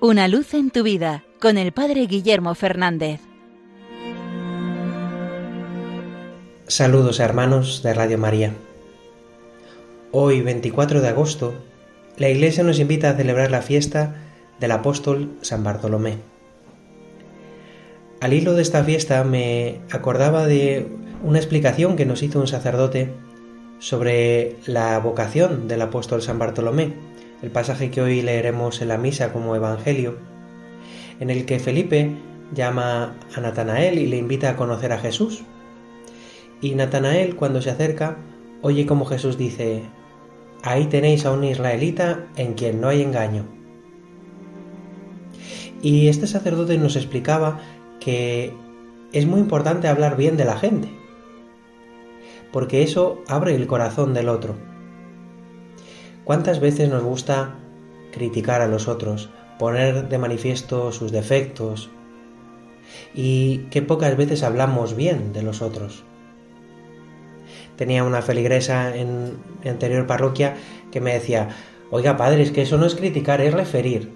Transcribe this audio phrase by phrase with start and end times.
[0.00, 3.18] Una luz en tu vida con el Padre Guillermo Fernández.
[6.66, 8.52] Saludos hermanos de Radio María.
[10.12, 11.54] Hoy, 24 de agosto,
[12.18, 14.16] la Iglesia nos invita a celebrar la fiesta
[14.60, 16.18] del apóstol San Bartolomé.
[18.20, 20.88] Al hilo de esta fiesta me acordaba de
[21.22, 23.14] una explicación que nos hizo un sacerdote
[23.78, 26.92] sobre la vocación del apóstol San Bartolomé,
[27.42, 30.18] el pasaje que hoy leeremos en la misa como Evangelio,
[31.20, 32.16] en el que Felipe
[32.54, 35.44] llama a Natanael y le invita a conocer a Jesús.
[36.60, 38.16] Y Natanael, cuando se acerca,
[38.62, 39.82] oye como Jesús dice,
[40.62, 43.44] Ahí tenéis a un israelita en quien no hay engaño.
[45.80, 47.60] Y este sacerdote nos explicaba
[48.00, 48.52] que
[49.12, 50.88] es muy importante hablar bien de la gente,
[52.52, 54.56] porque eso abre el corazón del otro.
[56.26, 57.54] ¿Cuántas veces nos gusta
[58.10, 61.88] criticar a los otros, poner de manifiesto sus defectos?
[63.14, 66.02] Y qué pocas veces hablamos bien de los otros.
[67.76, 70.56] Tenía una feligresa en mi anterior parroquia
[70.90, 71.50] que me decía,
[71.92, 74.12] oiga padre, es que eso no es criticar, es referir.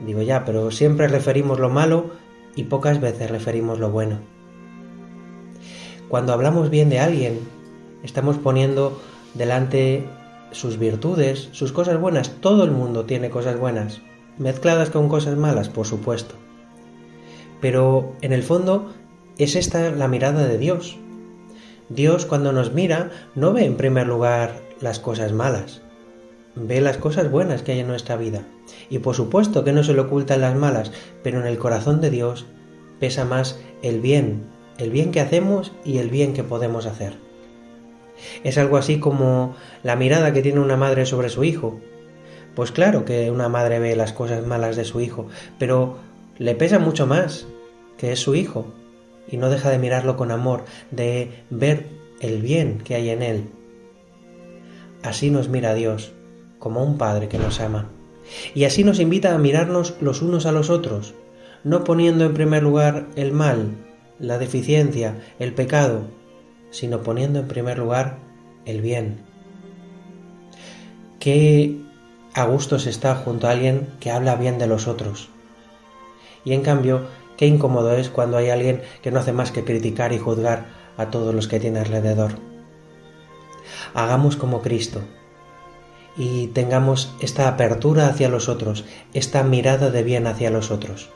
[0.00, 2.12] Digo ya, pero siempre referimos lo malo
[2.56, 4.20] y pocas veces referimos lo bueno.
[6.08, 7.40] Cuando hablamos bien de alguien,
[8.02, 9.02] estamos poniendo
[9.34, 10.08] delante
[10.52, 12.40] sus virtudes, sus cosas buenas.
[12.40, 14.00] Todo el mundo tiene cosas buenas,
[14.38, 16.34] mezcladas con cosas malas, por supuesto.
[17.60, 18.92] Pero en el fondo
[19.38, 20.98] es esta la mirada de Dios.
[21.88, 25.82] Dios cuando nos mira no ve en primer lugar las cosas malas,
[26.54, 28.42] ve las cosas buenas que hay en nuestra vida.
[28.90, 32.10] Y por supuesto que no se le ocultan las malas, pero en el corazón de
[32.10, 32.46] Dios
[33.00, 34.44] pesa más el bien,
[34.78, 37.31] el bien que hacemos y el bien que podemos hacer.
[38.44, 41.80] Es algo así como la mirada que tiene una madre sobre su hijo.
[42.54, 45.28] Pues claro que una madre ve las cosas malas de su hijo,
[45.58, 45.98] pero
[46.38, 47.46] le pesa mucho más
[47.96, 48.66] que es su hijo
[49.28, 51.86] y no deja de mirarlo con amor, de ver
[52.20, 53.44] el bien que hay en él.
[55.02, 56.12] Así nos mira Dios,
[56.58, 57.90] como un Padre que nos ama.
[58.54, 61.14] Y así nos invita a mirarnos los unos a los otros,
[61.64, 63.72] no poniendo en primer lugar el mal,
[64.18, 66.06] la deficiencia, el pecado,
[66.72, 68.18] sino poniendo en primer lugar
[68.64, 69.20] el bien.
[71.20, 71.78] Qué
[72.34, 75.28] a gusto se está junto a alguien que habla bien de los otros.
[76.44, 77.06] Y en cambio,
[77.36, 80.66] qué incómodo es cuando hay alguien que no hace más que criticar y juzgar
[80.96, 82.32] a todos los que tiene alrededor.
[83.94, 85.02] Hagamos como Cristo
[86.16, 91.10] y tengamos esta apertura hacia los otros, esta mirada de bien hacia los otros.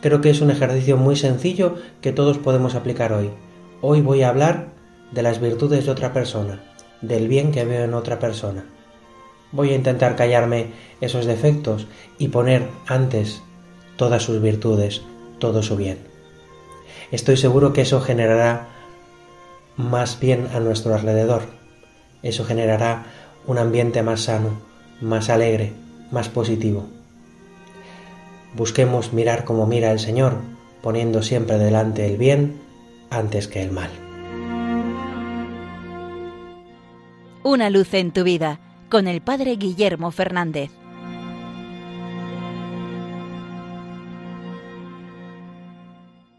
[0.00, 3.30] Creo que es un ejercicio muy sencillo que todos podemos aplicar hoy.
[3.82, 4.66] Hoy voy a hablar
[5.10, 6.60] de las virtudes de otra persona,
[7.00, 8.66] del bien que veo en otra persona.
[9.52, 10.66] Voy a intentar callarme
[11.00, 11.86] esos defectos
[12.18, 13.40] y poner antes
[13.96, 15.00] todas sus virtudes,
[15.38, 15.96] todo su bien.
[17.10, 18.68] Estoy seguro que eso generará
[19.78, 21.44] más bien a nuestro alrededor.
[22.22, 23.06] Eso generará
[23.46, 24.60] un ambiente más sano,
[25.00, 25.72] más alegre,
[26.10, 26.86] más positivo.
[28.54, 30.34] Busquemos mirar como mira el Señor,
[30.82, 32.68] poniendo siempre delante el bien
[33.10, 33.90] antes que el mal.
[37.42, 40.70] Una luz en tu vida con el Padre Guillermo Fernández.